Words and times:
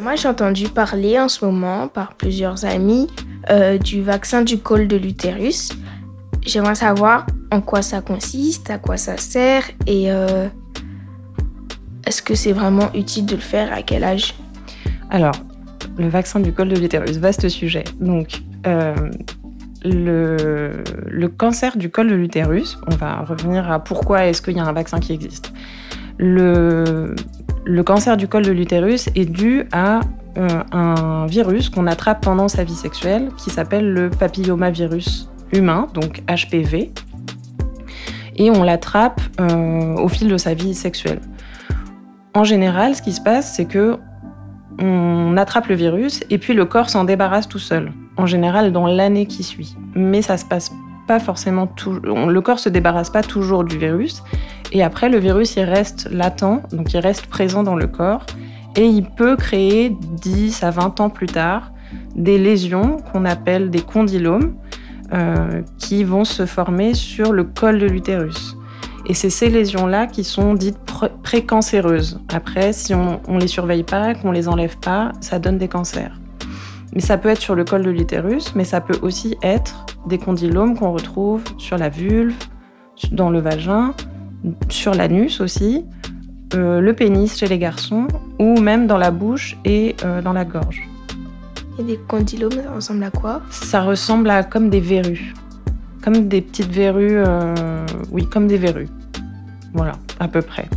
Moi, 0.00 0.16
j'ai 0.16 0.28
entendu 0.28 0.68
parler 0.68 1.18
en 1.18 1.28
ce 1.28 1.44
moment 1.44 1.88
par 1.88 2.14
plusieurs 2.14 2.64
amis 2.64 3.08
euh, 3.50 3.78
du 3.78 4.02
vaccin 4.02 4.42
du 4.42 4.58
col 4.58 4.88
de 4.88 4.96
l'utérus. 4.96 5.70
J'aimerais 6.42 6.74
savoir 6.74 7.26
en 7.50 7.60
quoi 7.60 7.82
ça 7.82 8.00
consiste, 8.00 8.70
à 8.70 8.78
quoi 8.78 8.96
ça 8.96 9.16
sert 9.18 9.64
et 9.86 10.10
euh, 10.10 10.48
est-ce 12.06 12.22
que 12.22 12.34
c'est 12.34 12.52
vraiment 12.52 12.90
utile 12.94 13.26
de 13.26 13.34
le 13.34 13.40
faire, 13.40 13.72
à 13.72 13.82
quel 13.82 14.04
âge? 14.04 14.34
Alors, 15.10 15.34
le 15.98 16.08
vaccin 16.08 16.40
du 16.40 16.52
col 16.52 16.68
de 16.68 16.76
l'utérus, 16.76 17.18
vaste 17.18 17.48
sujet. 17.48 17.84
Donc, 18.00 18.42
euh, 18.66 18.94
le, 19.82 21.28
cancer 21.28 21.76
du 21.76 21.90
col 21.90 22.08
de 22.08 22.14
l'utérus, 22.14 22.78
on 22.90 22.94
va 22.96 23.20
revenir 23.22 23.70
à 23.70 23.82
pourquoi 23.82 24.26
est-ce 24.26 24.42
qu'il 24.42 24.56
y 24.56 24.60
a 24.60 24.64
un 24.64 24.72
vaccin 24.72 25.00
qui 25.00 25.12
existe. 25.12 25.52
Le, 26.18 27.14
le 27.64 27.82
cancer 27.82 28.16
du 28.16 28.28
col 28.28 28.44
de 28.44 28.52
l'utérus 28.52 29.08
est 29.14 29.24
dû 29.24 29.64
à 29.72 30.00
euh, 30.36 30.62
un 30.72 31.26
virus 31.26 31.70
qu'on 31.70 31.86
attrape 31.86 32.22
pendant 32.22 32.48
sa 32.48 32.62
vie 32.62 32.74
sexuelle 32.74 33.30
qui 33.36 33.50
s'appelle 33.50 33.92
le 33.92 34.10
papillomavirus 34.10 35.28
humain, 35.52 35.88
donc 35.94 36.22
HPV. 36.28 36.92
Et 38.36 38.50
on 38.50 38.62
l'attrape 38.62 39.20
euh, 39.40 39.96
au 39.96 40.08
fil 40.08 40.28
de 40.28 40.36
sa 40.36 40.54
vie 40.54 40.74
sexuelle. 40.74 41.20
En 42.32 42.44
général, 42.44 42.94
ce 42.94 43.02
qui 43.02 43.12
se 43.12 43.20
passe, 43.20 43.54
c'est 43.54 43.64
que 43.64 43.98
on 44.78 45.36
attrape 45.36 45.66
le 45.66 45.74
virus 45.74 46.22
et 46.30 46.38
puis 46.38 46.54
le 46.54 46.64
corps 46.64 46.88
s'en 46.88 47.04
débarrasse 47.04 47.48
tout 47.48 47.58
seul. 47.58 47.92
En 48.16 48.26
général, 48.26 48.72
dans 48.72 48.86
l'année 48.86 49.26
qui 49.26 49.42
suit. 49.42 49.76
Mais 49.94 50.22
ça 50.22 50.36
se 50.36 50.44
passe 50.44 50.72
pas 51.06 51.18
forcément 51.18 51.66
tout. 51.66 51.92
Le 51.92 52.40
corps 52.40 52.58
se 52.58 52.68
débarrasse 52.68 53.10
pas 53.10 53.22
toujours 53.22 53.64
du 53.64 53.78
virus. 53.78 54.22
Et 54.72 54.82
après, 54.82 55.08
le 55.08 55.18
virus, 55.18 55.56
il 55.56 55.64
reste 55.64 56.08
latent, 56.10 56.62
donc 56.72 56.92
il 56.92 56.98
reste 56.98 57.26
présent 57.26 57.62
dans 57.62 57.74
le 57.74 57.86
corps. 57.86 58.24
Et 58.76 58.86
il 58.86 59.04
peut 59.04 59.36
créer 59.36 59.90
10 59.90 60.62
à 60.62 60.70
20 60.70 61.00
ans 61.00 61.10
plus 61.10 61.26
tard 61.26 61.72
des 62.14 62.38
lésions 62.38 62.98
qu'on 62.98 63.24
appelle 63.24 63.70
des 63.70 63.80
condylomes 63.80 64.54
euh, 65.12 65.62
qui 65.78 66.04
vont 66.04 66.24
se 66.24 66.46
former 66.46 66.94
sur 66.94 67.32
le 67.32 67.42
col 67.42 67.80
de 67.80 67.86
l'utérus. 67.86 68.56
Et 69.06 69.14
c'est 69.14 69.30
ces 69.30 69.50
lésions-là 69.50 70.06
qui 70.06 70.22
sont 70.22 70.54
dites 70.54 70.78
précancéreuses. 71.24 72.20
Après, 72.32 72.72
si 72.72 72.94
on 72.94 73.20
ne 73.26 73.40
les 73.40 73.48
surveille 73.48 73.82
pas, 73.82 74.14
qu'on 74.14 74.30
les 74.30 74.46
enlève 74.46 74.76
pas, 74.78 75.10
ça 75.20 75.40
donne 75.40 75.58
des 75.58 75.66
cancers. 75.66 76.19
Mais 76.94 77.00
ça 77.00 77.18
peut 77.18 77.28
être 77.28 77.40
sur 77.40 77.54
le 77.54 77.64
col 77.64 77.82
de 77.82 77.90
l'utérus, 77.90 78.54
mais 78.54 78.64
ça 78.64 78.80
peut 78.80 78.98
aussi 79.02 79.36
être 79.42 79.86
des 80.06 80.18
condylomes 80.18 80.76
qu'on 80.76 80.92
retrouve 80.92 81.42
sur 81.56 81.78
la 81.78 81.88
vulve, 81.88 82.34
dans 83.12 83.30
le 83.30 83.40
vagin, 83.40 83.94
sur 84.68 84.94
l'anus 84.94 85.40
aussi, 85.40 85.84
euh, 86.54 86.80
le 86.80 86.92
pénis 86.92 87.38
chez 87.38 87.46
les 87.46 87.58
garçons, 87.58 88.08
ou 88.38 88.58
même 88.60 88.86
dans 88.86 88.98
la 88.98 89.10
bouche 89.10 89.56
et 89.64 89.94
euh, 90.04 90.20
dans 90.20 90.32
la 90.32 90.44
gorge. 90.44 90.82
Et 91.78 91.82
des 91.84 91.96
condylomes, 91.96 92.52
ça 92.52 92.70
ressemble 92.74 93.04
à 93.04 93.10
quoi? 93.10 93.42
Ça 93.50 93.82
ressemble 93.82 94.30
à 94.30 94.42
comme 94.42 94.68
des 94.68 94.80
verrues. 94.80 95.34
Comme 96.02 96.28
des 96.28 96.40
petites 96.40 96.72
verrues, 96.72 97.22
euh, 97.24 97.86
oui, 98.10 98.26
comme 98.26 98.46
des 98.46 98.56
verrues. 98.56 98.88
Voilà, 99.74 99.92
à 100.18 100.26
peu 100.28 100.42
près. 100.42 100.68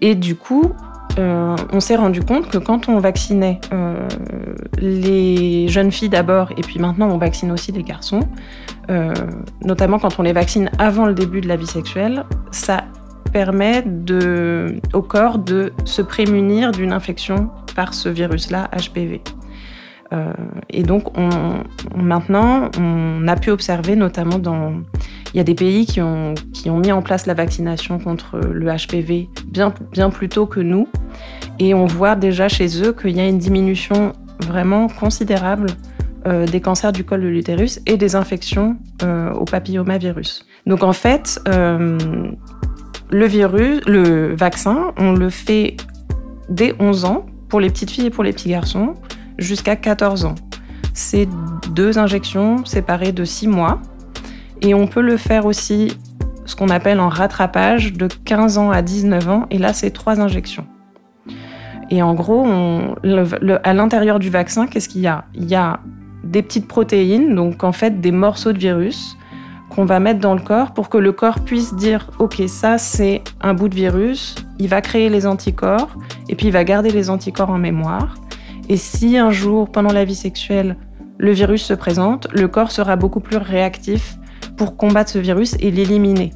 Et 0.00 0.14
du 0.14 0.36
coup, 0.36 0.72
euh, 1.18 1.56
on 1.72 1.80
s'est 1.80 1.96
rendu 1.96 2.22
compte 2.22 2.48
que 2.48 2.58
quand 2.58 2.88
on 2.88 2.98
vaccinait 2.98 3.60
les 4.78 5.68
jeunes 5.68 5.90
filles 5.90 6.08
d'abord, 6.08 6.52
et 6.56 6.62
puis 6.62 6.78
maintenant 6.78 7.08
on 7.10 7.18
vaccine 7.18 7.50
aussi 7.50 7.72
les 7.72 7.82
garçons, 7.82 8.20
notamment 9.64 9.98
quand 9.98 10.18
on 10.18 10.22
les 10.22 10.32
vaccine 10.32 10.70
avant 10.78 11.06
le 11.06 11.14
début 11.14 11.40
de 11.40 11.48
la 11.48 11.56
vie 11.56 11.66
sexuelle, 11.66 12.24
ça 12.50 12.84
permet 13.32 13.84
au 14.92 15.02
corps 15.02 15.38
de 15.38 15.72
se 15.84 16.02
prémunir 16.02 16.72
d'une 16.72 16.92
infection 16.92 17.50
par 17.74 17.94
ce 17.94 18.08
virus-là, 18.08 18.70
HPV. 18.72 19.20
Euh, 20.12 20.32
et 20.70 20.82
donc, 20.82 21.16
on, 21.18 21.62
maintenant, 21.94 22.70
on 22.78 23.28
a 23.28 23.36
pu 23.36 23.50
observer, 23.50 23.96
notamment 23.96 24.38
dans. 24.38 24.72
Il 25.34 25.36
y 25.36 25.40
a 25.40 25.44
des 25.44 25.54
pays 25.54 25.86
qui 25.86 26.00
ont, 26.00 26.34
mis 26.66 26.92
en 26.92 27.02
place 27.02 27.26
la 27.26 27.34
vaccination 27.34 27.98
contre 27.98 28.38
le 28.38 28.66
HPV 28.66 29.28
bien, 29.46 29.70
plus 30.10 30.28
tôt 30.28 30.46
que 30.46 30.60
nous. 30.60 30.88
Et 31.58 31.74
on 31.74 31.86
voit 31.86 32.16
déjà 32.16 32.48
chez 32.48 32.82
eux 32.82 32.92
qu'il 32.92 33.16
y 33.16 33.20
a 33.20 33.26
une 33.26 33.38
diminution 33.38 34.12
vraiment 34.46 34.88
considérable 34.88 35.66
euh, 36.26 36.46
des 36.46 36.60
cancers 36.60 36.92
du 36.92 37.04
col 37.04 37.22
de 37.22 37.28
l'utérus 37.28 37.80
et 37.86 37.96
des 37.96 38.16
infections 38.16 38.76
euh, 39.02 39.32
au 39.32 39.44
papillomavirus. 39.44 40.46
Donc 40.66 40.82
en 40.82 40.92
fait, 40.92 41.40
euh, 41.48 41.98
le 43.10 43.26
le 43.86 44.34
vaccin, 44.34 44.92
on 44.98 45.12
le 45.12 45.30
fait 45.30 45.76
dès 46.48 46.74
11 46.78 47.04
ans 47.04 47.26
pour 47.48 47.60
les 47.60 47.70
petites 47.70 47.90
filles 47.90 48.06
et 48.06 48.10
pour 48.10 48.24
les 48.24 48.32
petits 48.32 48.50
garçons 48.50 48.94
jusqu'à 49.38 49.76
14 49.76 50.24
ans. 50.24 50.34
C'est 50.92 51.28
deux 51.72 51.98
injections 51.98 52.64
séparées 52.64 53.12
de 53.12 53.24
6 53.24 53.48
mois. 53.48 53.80
Et 54.62 54.74
on 54.74 54.86
peut 54.86 55.00
le 55.00 55.16
faire 55.16 55.46
aussi, 55.46 55.96
ce 56.44 56.56
qu'on 56.56 56.68
appelle 56.68 57.00
en 57.00 57.08
rattrapage, 57.08 57.92
de 57.92 58.08
15 58.24 58.58
ans 58.58 58.70
à 58.70 58.82
19 58.82 59.28
ans. 59.28 59.46
Et 59.50 59.58
là, 59.58 59.72
c'est 59.72 59.90
trois 59.90 60.20
injections. 60.20 60.66
Et 61.90 62.02
en 62.02 62.14
gros, 62.14 62.46
à 63.64 63.74
l'intérieur 63.74 64.18
du 64.18 64.30
vaccin, 64.30 64.66
qu'est-ce 64.66 64.88
qu'il 64.88 65.00
y 65.00 65.06
a? 65.06 65.24
Il 65.34 65.46
y 65.46 65.54
a 65.54 65.80
des 66.24 66.42
petites 66.42 66.68
protéines, 66.68 67.34
donc 67.34 67.64
en 67.64 67.72
fait 67.72 68.00
des 68.00 68.12
morceaux 68.12 68.52
de 68.52 68.58
virus 68.58 69.16
qu'on 69.70 69.84
va 69.84 70.00
mettre 70.00 70.20
dans 70.20 70.34
le 70.34 70.40
corps 70.40 70.72
pour 70.72 70.88
que 70.88 70.98
le 70.98 71.12
corps 71.12 71.40
puisse 71.40 71.74
dire 71.74 72.10
ok 72.18 72.42
ça 72.46 72.78
c'est 72.78 73.22
un 73.40 73.54
bout 73.54 73.68
de 73.68 73.74
virus, 73.74 74.34
il 74.58 74.68
va 74.68 74.80
créer 74.80 75.08
les 75.08 75.26
anticorps 75.26 75.88
et 76.28 76.34
puis 76.34 76.48
il 76.48 76.52
va 76.52 76.64
garder 76.64 76.90
les 76.90 77.08
anticorps 77.08 77.50
en 77.50 77.58
mémoire 77.58 78.16
et 78.68 78.76
si 78.76 79.16
un 79.16 79.30
jour, 79.30 79.70
pendant 79.70 79.92
la 79.92 80.04
vie 80.04 80.14
sexuelle, 80.14 80.76
le 81.16 81.32
virus 81.32 81.64
se 81.64 81.72
présente, 81.72 82.28
le 82.32 82.48
corps 82.48 82.70
sera 82.70 82.96
beaucoup 82.96 83.20
plus 83.20 83.38
réactif 83.38 84.18
pour 84.58 84.76
combattre 84.76 85.10
ce 85.10 85.18
virus 85.18 85.56
et 85.60 85.70
l'éliminer. 85.70 86.34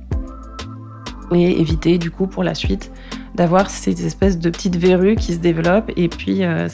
Et 1.35 1.61
éviter, 1.61 1.99
du 1.99 2.11
coup, 2.11 2.27
pour 2.27 2.45
la 2.45 2.55
suite, 2.55 2.91
d'avoir 3.35 3.69
ces 3.69 4.07
espèces 4.07 4.39
de 4.39 4.51
petites 4.51 4.77
verrues 4.77 5.17
qui 5.17 5.35
se 5.35 5.39
développent 5.39 5.91
et 5.97 6.09
puis, 6.09 6.45
euh, 6.45 6.69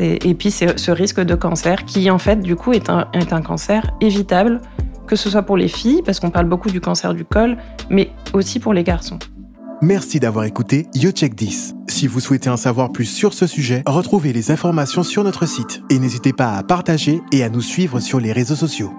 et 0.00 0.34
puis 0.34 0.50
ce 0.50 0.90
risque 0.90 1.20
de 1.20 1.34
cancer 1.34 1.84
qui, 1.84 2.10
en 2.10 2.18
fait, 2.18 2.40
du 2.40 2.56
coup, 2.56 2.72
est 2.72 2.90
un, 2.90 3.08
est 3.12 3.32
un 3.32 3.42
cancer 3.42 3.92
évitable, 4.00 4.60
que 5.06 5.16
ce 5.16 5.30
soit 5.30 5.42
pour 5.42 5.56
les 5.56 5.68
filles, 5.68 6.02
parce 6.04 6.18
qu'on 6.18 6.30
parle 6.30 6.46
beaucoup 6.46 6.70
du 6.70 6.80
cancer 6.80 7.14
du 7.14 7.24
col, 7.24 7.56
mais 7.90 8.10
aussi 8.32 8.58
pour 8.58 8.74
les 8.74 8.82
garçons. 8.82 9.18
Merci 9.82 10.18
d'avoir 10.20 10.46
écouté 10.46 10.86
YoCheck 10.94 11.34
10. 11.34 11.74
Si 11.88 12.06
vous 12.06 12.20
souhaitez 12.20 12.48
en 12.48 12.56
savoir 12.56 12.90
plus 12.90 13.04
sur 13.04 13.34
ce 13.34 13.46
sujet, 13.46 13.82
retrouvez 13.86 14.32
les 14.32 14.50
informations 14.50 15.02
sur 15.02 15.22
notre 15.22 15.46
site 15.46 15.82
et 15.90 15.98
n'hésitez 15.98 16.32
pas 16.32 16.56
à 16.56 16.62
partager 16.62 17.20
et 17.30 17.44
à 17.44 17.50
nous 17.50 17.60
suivre 17.60 18.00
sur 18.00 18.18
les 18.18 18.32
réseaux 18.32 18.56
sociaux. 18.56 18.92